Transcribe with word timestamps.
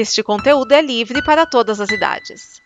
Este 0.00 0.22
conteúdo 0.22 0.70
é 0.70 0.80
livre 0.80 1.20
para 1.24 1.44
todas 1.44 1.80
as 1.80 1.90
idades. 1.90 2.62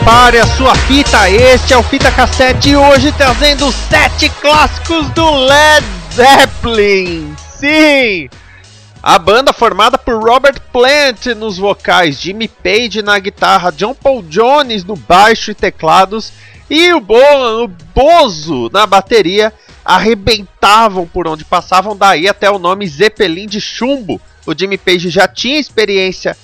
Prepare 0.00 0.38
a 0.38 0.46
sua 0.46 0.74
fita, 0.74 1.28
este 1.28 1.74
é 1.74 1.76
o 1.76 1.82
Fita 1.82 2.10
Cassete 2.10 2.74
hoje 2.74 3.12
trazendo 3.12 3.70
sete 3.70 4.30
clássicos 4.40 5.10
do 5.10 5.30
Led 5.30 5.86
Zeppelin. 6.14 7.36
Sim! 7.36 8.30
A 9.02 9.18
banda 9.18 9.52
formada 9.52 9.98
por 9.98 10.14
Robert 10.14 10.58
Plant 10.72 11.26
nos 11.36 11.58
vocais, 11.58 12.18
Jimmy 12.18 12.48
Page 12.48 13.02
na 13.02 13.18
guitarra, 13.18 13.70
John 13.70 13.94
Paul 13.94 14.22
Jones 14.22 14.84
no 14.84 14.96
baixo 14.96 15.50
e 15.50 15.54
teclados 15.54 16.32
e 16.70 16.94
o, 16.94 17.00
Bo 17.00 17.20
o 17.62 17.68
Bozo 17.68 18.70
na 18.72 18.86
bateria 18.86 19.52
arrebentavam 19.84 21.06
por 21.06 21.28
onde 21.28 21.44
passavam, 21.44 21.94
daí 21.94 22.26
até 22.26 22.50
o 22.50 22.58
nome 22.58 22.88
Zeppelin 22.88 23.46
de 23.46 23.60
chumbo. 23.60 24.18
O 24.46 24.54
Jimmy 24.58 24.78
Page 24.78 25.10
já 25.10 25.28
tinha 25.28 25.60
experiência 25.60 26.34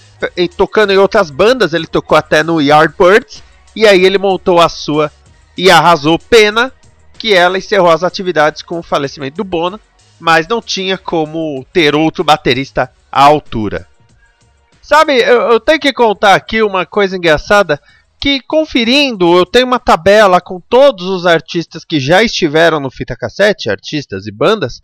tocando 0.56 0.92
em 0.92 0.98
outras 0.98 1.30
bandas, 1.30 1.72
ele 1.72 1.86
tocou 1.86 2.16
até 2.16 2.42
no 2.42 2.60
Yardbirds, 2.60 3.45
e 3.76 3.86
aí 3.86 4.06
ele 4.06 4.16
montou 4.16 4.58
a 4.58 4.70
sua 4.70 5.12
e 5.56 5.70
arrasou 5.70 6.18
Pena, 6.18 6.72
que 7.18 7.34
ela 7.34 7.58
encerrou 7.58 7.90
as 7.90 8.02
atividades 8.02 8.62
com 8.62 8.78
o 8.78 8.82
falecimento 8.82 9.36
do 9.36 9.44
Bono, 9.44 9.78
mas 10.18 10.48
não 10.48 10.62
tinha 10.62 10.96
como 10.96 11.64
ter 11.74 11.94
outro 11.94 12.24
baterista 12.24 12.90
à 13.12 13.22
altura. 13.22 13.86
Sabe, 14.80 15.18
eu, 15.18 15.42
eu 15.52 15.60
tenho 15.60 15.78
que 15.78 15.92
contar 15.92 16.34
aqui 16.34 16.62
uma 16.62 16.86
coisa 16.86 17.16
engraçada, 17.16 17.80
que 18.18 18.40
conferindo, 18.40 19.36
eu 19.36 19.44
tenho 19.44 19.66
uma 19.66 19.78
tabela 19.78 20.40
com 20.40 20.58
todos 20.58 21.06
os 21.06 21.26
artistas 21.26 21.84
que 21.84 22.00
já 22.00 22.22
estiveram 22.22 22.80
no 22.80 22.90
fita 22.90 23.14
cassete, 23.14 23.68
artistas 23.68 24.26
e 24.26 24.32
bandas, 24.32 24.80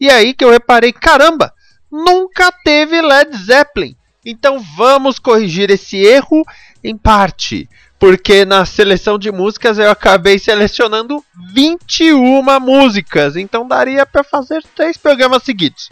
e 0.00 0.10
aí 0.10 0.34
que 0.34 0.44
eu 0.44 0.50
reparei, 0.50 0.92
caramba, 0.92 1.52
nunca 1.90 2.50
teve 2.64 3.00
Led 3.00 3.36
Zeppelin. 3.36 3.94
Então 4.24 4.58
vamos 4.76 5.18
corrigir 5.18 5.70
esse 5.70 5.96
erro 5.96 6.44
em 6.82 6.96
parte, 6.96 7.68
porque 8.02 8.44
na 8.44 8.66
seleção 8.66 9.16
de 9.16 9.30
músicas 9.30 9.78
eu 9.78 9.88
acabei 9.88 10.36
selecionando 10.36 11.24
21 11.54 12.42
músicas, 12.58 13.36
então 13.36 13.64
daria 13.64 14.04
para 14.04 14.24
fazer 14.24 14.60
três 14.74 14.96
programas 14.96 15.44
seguidos. 15.44 15.88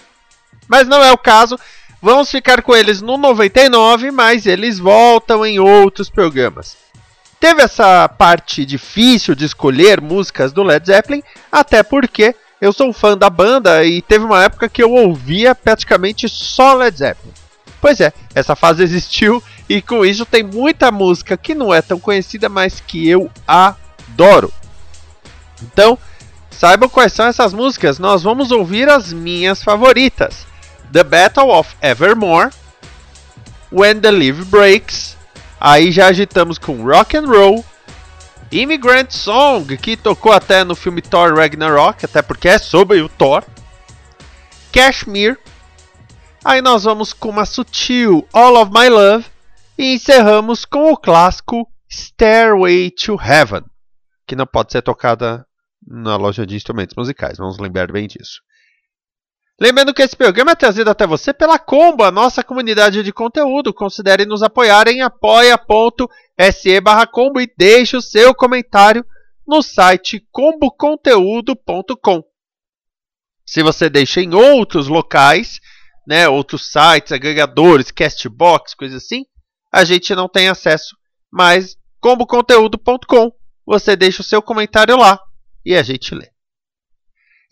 Mas 0.66 0.88
não 0.88 1.04
é 1.04 1.12
o 1.12 1.16
caso. 1.16 1.56
Vamos 2.02 2.28
ficar 2.28 2.62
com 2.62 2.74
eles 2.74 3.00
no 3.00 3.16
99, 3.16 4.10
mas 4.10 4.44
eles 4.44 4.80
voltam 4.80 5.46
em 5.46 5.60
outros 5.60 6.10
programas. 6.10 6.76
Teve 7.38 7.62
essa 7.62 8.08
parte 8.08 8.66
difícil 8.66 9.36
de 9.36 9.44
escolher 9.44 10.00
músicas 10.00 10.52
do 10.52 10.64
Led 10.64 10.84
Zeppelin, 10.84 11.22
até 11.52 11.84
porque 11.84 12.34
eu 12.60 12.72
sou 12.72 12.92
fã 12.92 13.16
da 13.16 13.30
banda 13.30 13.84
e 13.84 14.02
teve 14.02 14.24
uma 14.24 14.42
época 14.42 14.68
que 14.68 14.82
eu 14.82 14.90
ouvia 14.90 15.54
praticamente 15.54 16.28
só 16.28 16.74
Led 16.74 16.98
Zeppelin. 16.98 17.39
Pois 17.80 18.00
é, 18.00 18.12
essa 18.34 18.54
fase 18.54 18.82
existiu 18.82 19.42
e 19.68 19.80
com 19.80 20.04
isso 20.04 20.26
tem 20.26 20.42
muita 20.42 20.90
música 20.90 21.36
que 21.36 21.54
não 21.54 21.72
é 21.72 21.80
tão 21.80 21.98
conhecida, 21.98 22.48
mas 22.48 22.80
que 22.80 23.08
eu 23.08 23.30
adoro. 23.46 24.52
Então, 25.62 25.98
saibam 26.50 26.88
quais 26.88 27.12
são 27.12 27.26
essas 27.26 27.54
músicas, 27.54 27.98
nós 27.98 28.22
vamos 28.22 28.50
ouvir 28.50 28.88
as 28.88 29.12
minhas 29.12 29.62
favoritas: 29.62 30.46
The 30.92 31.04
Battle 31.04 31.50
of 31.50 31.74
Evermore, 31.80 32.50
When 33.72 34.00
the 34.00 34.10
Live 34.10 34.44
Breaks, 34.44 35.16
aí 35.58 35.90
já 35.90 36.08
agitamos 36.08 36.58
com 36.58 36.82
Rock 36.84 37.16
and 37.16 37.26
Roll, 37.26 37.64
Immigrant 38.52 39.10
Song, 39.12 39.76
que 39.76 39.96
tocou 39.96 40.32
até 40.32 40.64
no 40.64 40.74
filme 40.74 41.00
Thor 41.00 41.34
Ragnarok, 41.34 42.04
até 42.04 42.20
porque 42.20 42.48
é 42.48 42.58
sobre 42.58 43.00
o 43.00 43.08
Thor, 43.08 43.44
Kashmir, 44.72 45.38
Aí 46.42 46.62
nós 46.62 46.84
vamos 46.84 47.12
com 47.12 47.28
uma 47.28 47.44
sutil 47.44 48.26
All 48.32 48.56
of 48.56 48.72
My 48.72 48.88
Love 48.88 49.26
e 49.76 49.94
encerramos 49.94 50.64
com 50.64 50.90
o 50.90 50.96
clássico 50.96 51.70
Stairway 51.90 52.90
to 52.92 53.18
Heaven, 53.20 53.62
que 54.26 54.34
não 54.34 54.46
pode 54.46 54.72
ser 54.72 54.80
tocada 54.80 55.46
na 55.86 56.16
loja 56.16 56.46
de 56.46 56.56
instrumentos 56.56 56.96
musicais, 56.96 57.36
vamos 57.36 57.58
lembrar 57.58 57.92
bem 57.92 58.08
disso. 58.08 58.40
Lembrando 59.60 59.92
que 59.92 60.00
esse 60.00 60.16
programa 60.16 60.52
é 60.52 60.54
trazido 60.54 60.88
até 60.88 61.06
você 61.06 61.34
pela 61.34 61.58
Combo, 61.58 62.04
a 62.04 62.10
nossa 62.10 62.42
comunidade 62.42 63.02
de 63.02 63.12
conteúdo. 63.12 63.74
Considere 63.74 64.24
nos 64.24 64.42
apoiar 64.42 64.88
em 64.88 65.02
apoia.se 65.02 66.80
barra 66.80 67.06
combo 67.06 67.38
e 67.38 67.52
deixe 67.58 67.94
o 67.94 68.00
seu 68.00 68.34
comentário 68.34 69.04
no 69.46 69.60
site 69.60 70.26
comboconteúdo.com. 70.32 72.24
Se 73.44 73.62
você 73.62 73.90
deixa 73.90 74.22
em 74.22 74.32
outros 74.32 74.88
locais, 74.88 75.60
né, 76.06 76.28
outros 76.28 76.70
sites, 76.70 77.12
agregadores, 77.12 77.90
Castbox, 77.90 78.74
coisas 78.74 79.02
assim, 79.02 79.24
a 79.72 79.84
gente 79.84 80.14
não 80.14 80.28
tem 80.28 80.48
acesso. 80.48 80.96
Mas 81.30 81.76
comboconteúdo.com, 82.00 83.32
você 83.64 83.94
deixa 83.94 84.22
o 84.22 84.24
seu 84.24 84.42
comentário 84.42 84.96
lá 84.96 85.18
e 85.64 85.76
a 85.76 85.82
gente 85.82 86.14
lê. 86.14 86.28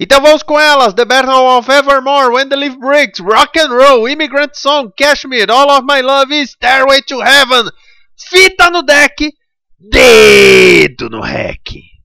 Então 0.00 0.20
vamos 0.20 0.42
com 0.42 0.58
elas: 0.58 0.94
The 0.94 1.04
Battle 1.04 1.58
of 1.58 1.70
Evermore, 1.70 2.34
When 2.34 2.48
the 2.48 2.56
Leaf 2.56 2.76
Breaks, 2.76 3.20
Rock 3.20 3.58
and 3.58 3.68
Roll, 3.68 4.08
Immigrant 4.08 4.54
Song, 4.54 4.90
Kashmir, 4.96 5.50
All 5.50 5.70
of 5.70 5.86
My 5.88 6.00
Love 6.00 6.46
Stairway 6.46 7.02
to 7.02 7.20
Heaven. 7.20 7.68
Fita 8.16 8.70
no 8.70 8.82
deck, 8.82 9.32
dedo 9.78 11.08
no 11.08 11.20
rec. 11.20 11.97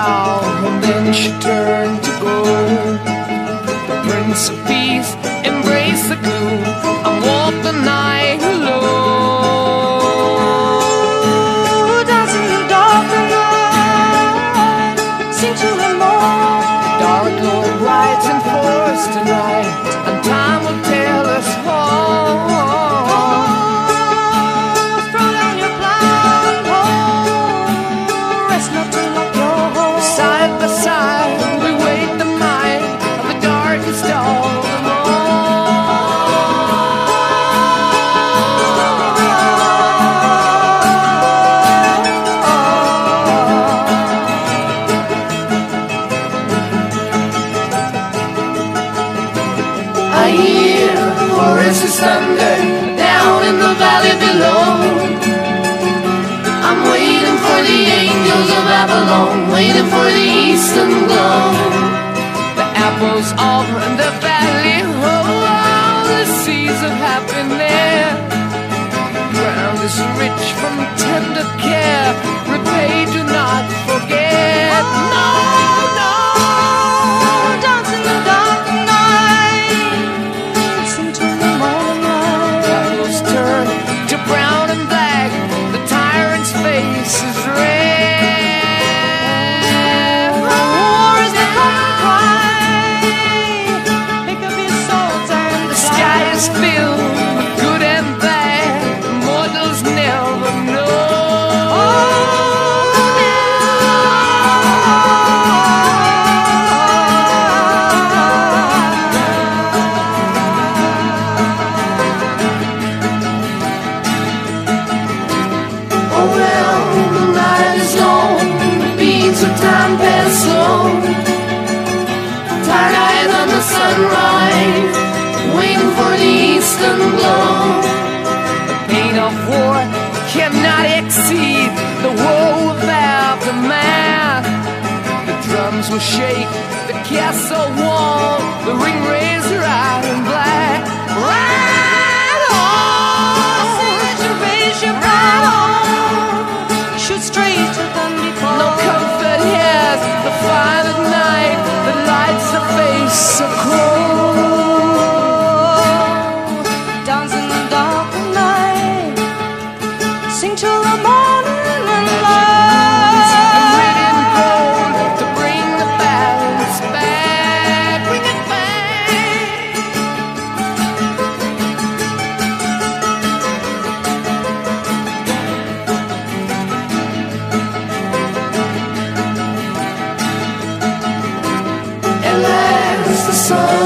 Bow, 0.00 0.40
and 0.66 0.82
then 0.84 1.12
she 1.12 1.30
turned 1.46 2.02
to 2.06 2.12
go. 2.24 2.36
The 3.88 3.96
Prince 4.06 4.48
of 4.50 4.58
Peace 4.66 4.79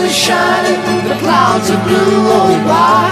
is 0.04 0.14
shining, 0.14 1.08
the 1.08 1.16
clouds 1.20 1.70
are 1.70 1.82
blue, 1.84 2.28
oh 2.36 2.52
why? 2.68 3.08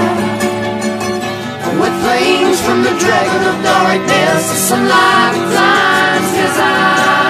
With 1.80 1.96
flames 2.04 2.60
from 2.60 2.82
the 2.82 2.94
dragon 3.02 3.42
of 3.50 3.56
darkness, 3.64 4.68
the 4.68 4.76
light 4.76 5.36
blinds 5.52 6.32
his 6.36 6.58
eyes. 6.58 7.21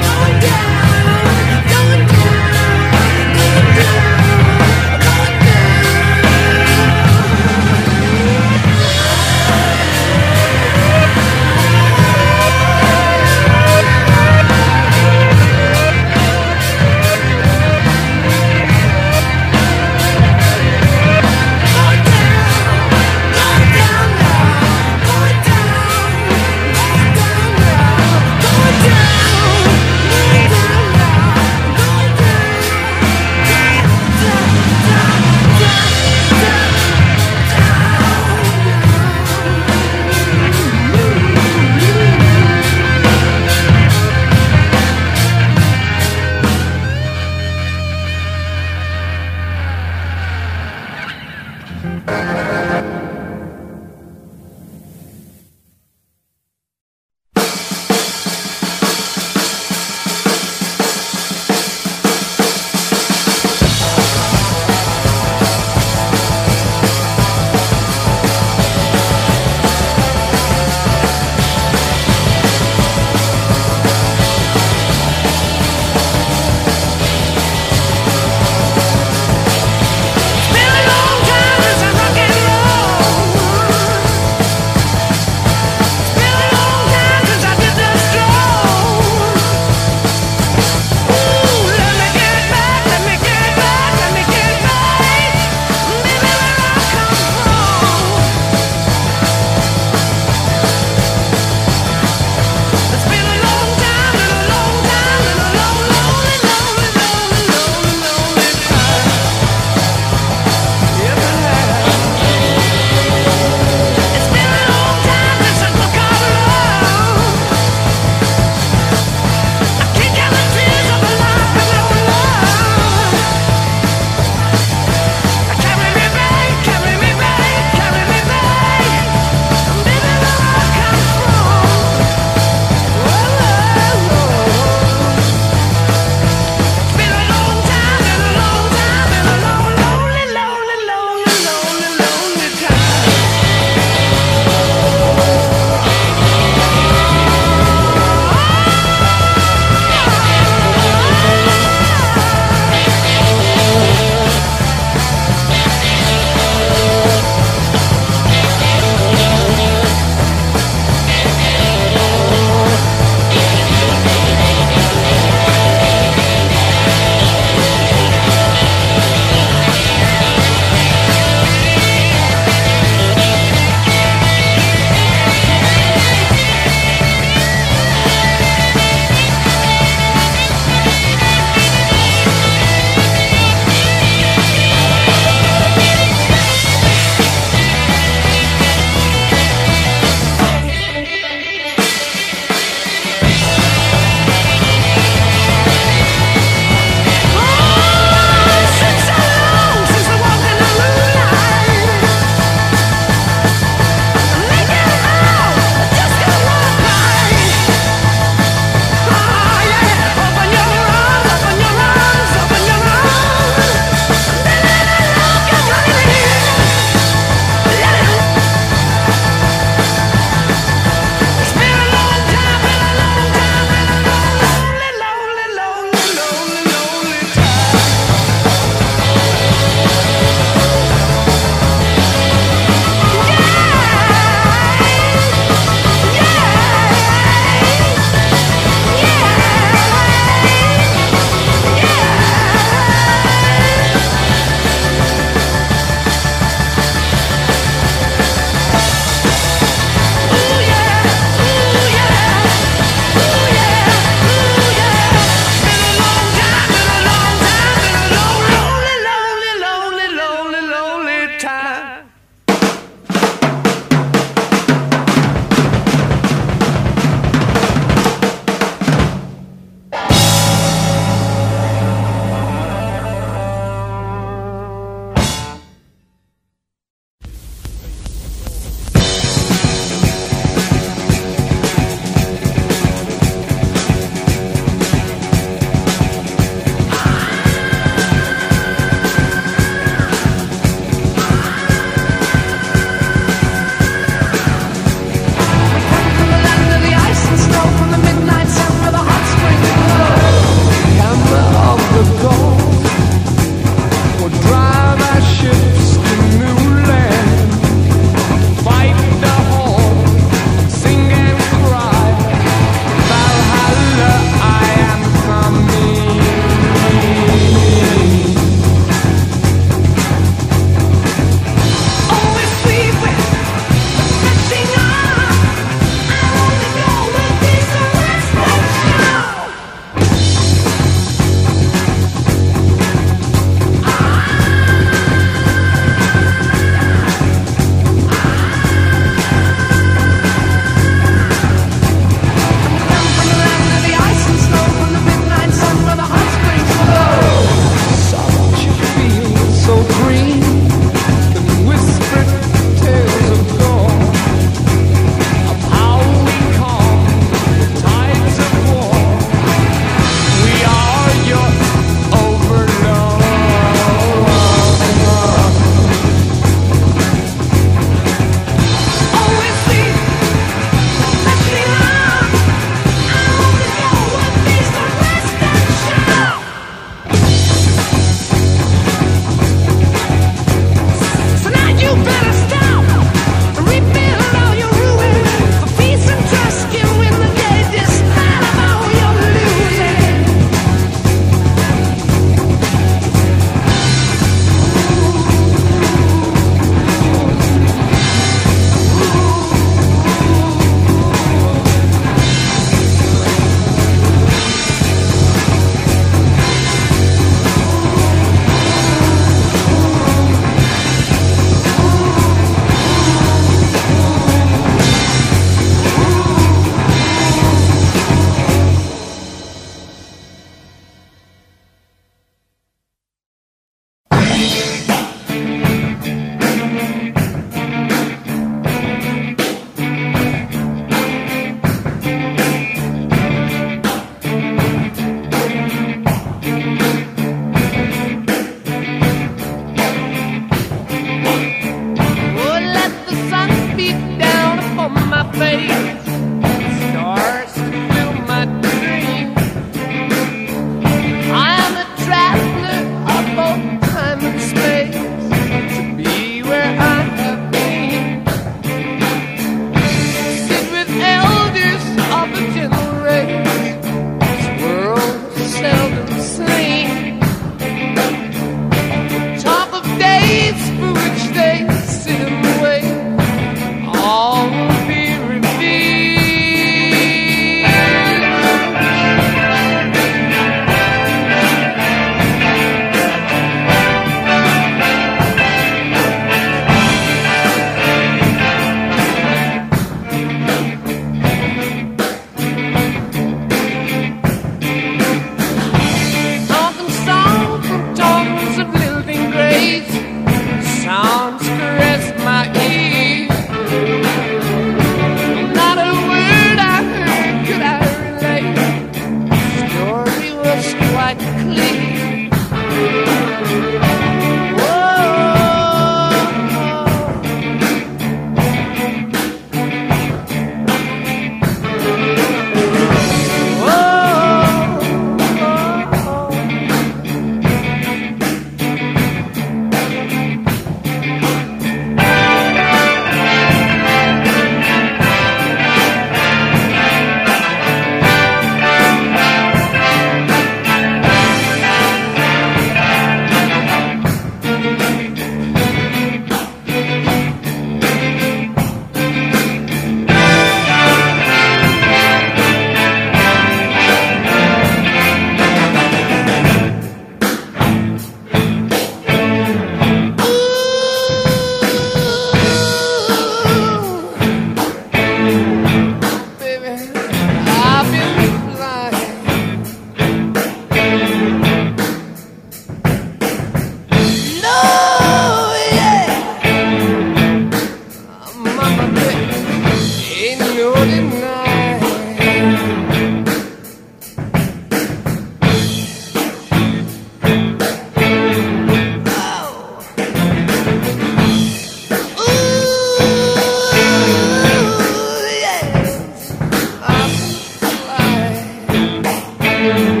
you. 599.61 600.00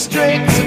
straight 0.00 0.59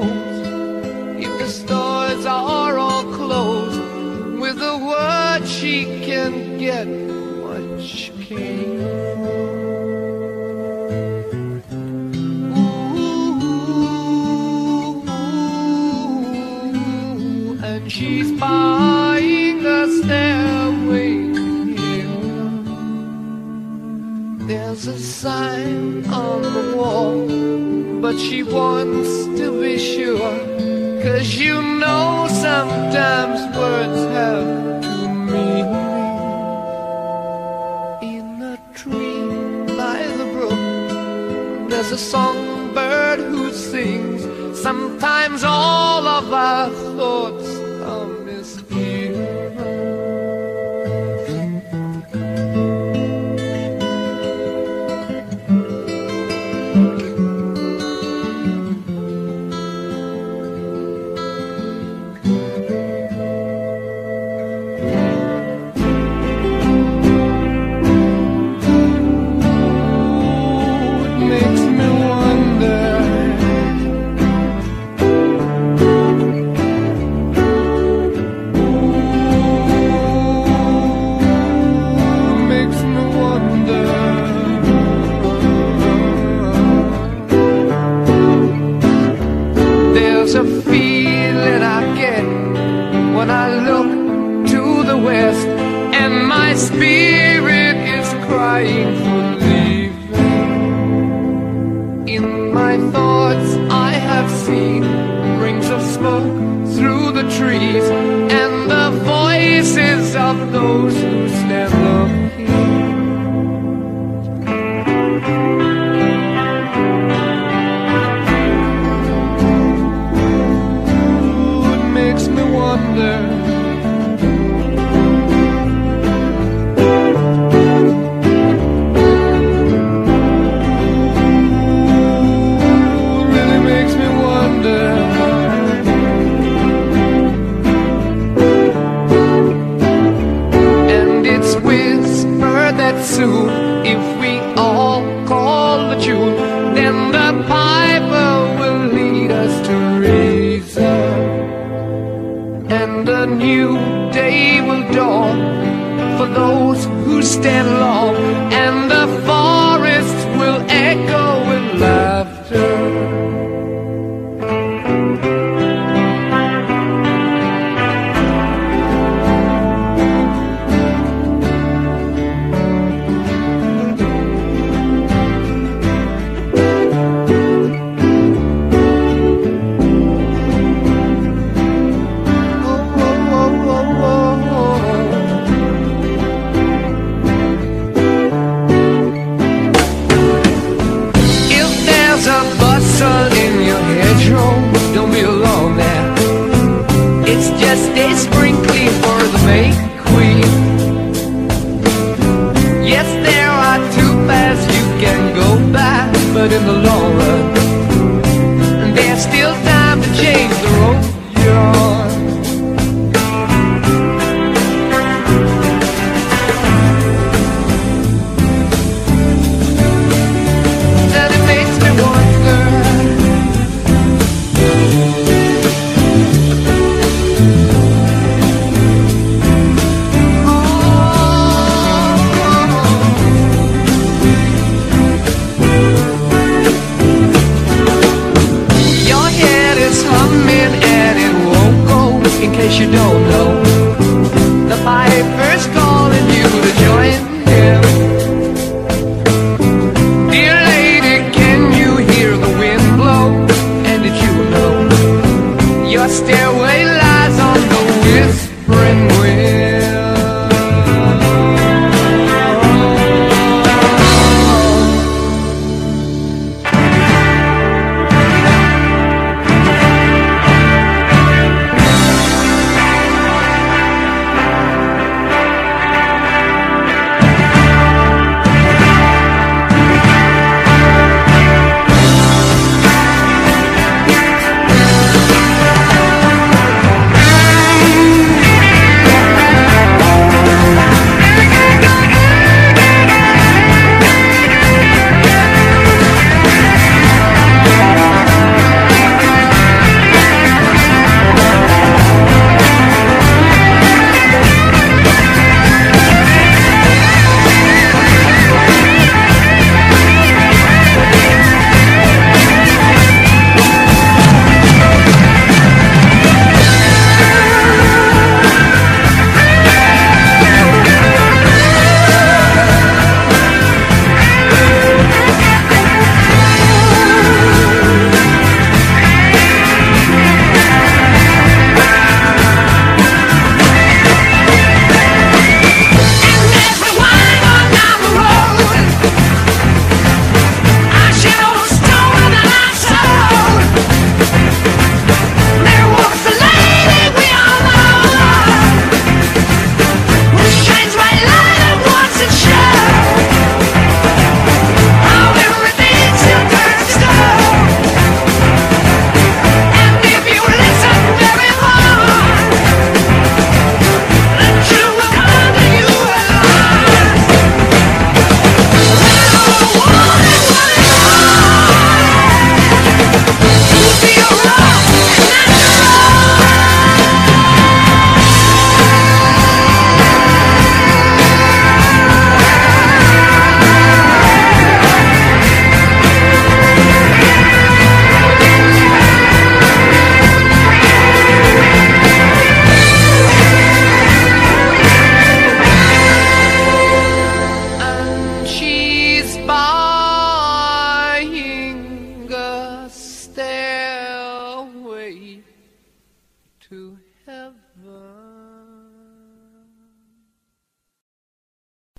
knows 0.00 1.22
if 1.24 1.38
the 1.38 1.48
stores 1.48 2.26
are 2.26 2.78
all 2.78 3.04
closed. 3.14 3.80
With 4.40 4.60
a 4.60 4.78
word, 4.78 5.46
she 5.48 5.84
can 6.04 6.58
get 6.58 6.86
what 6.86 7.82
she 7.82 8.12
Ooh, 16.18 17.58
and 17.62 17.90
she's 17.90 18.30
buying 18.38 19.64
a 19.66 19.88
stairway 20.02 21.12
here. 21.76 22.20
There's 24.46 24.86
a 24.86 24.98
sign 24.98 26.04
on 26.06 26.42
the 26.42 26.76
wall, 26.76 27.25
she 28.18 28.42
wants 28.42 29.26
to 29.38 29.60
be 29.60 29.78
sure. 29.78 30.38
Cause 31.02 31.36
you 31.36 31.60
know 31.62 32.26
sometimes 32.28 33.38
words 33.56 34.00
have 34.16 34.82
to 34.82 35.08
meanings. 35.08 35.76
In 38.02 38.42
a 38.42 38.58
tree 38.74 39.20
by 39.76 39.98
the 40.18 40.26
brook, 40.34 41.68
there's 41.70 41.92
a 41.92 41.98
songbird 41.98 43.18
who 43.20 43.52
sings. 43.52 44.22
Sometimes 44.60 45.44
all 45.44 46.06
of 46.06 46.32
our 46.32 46.70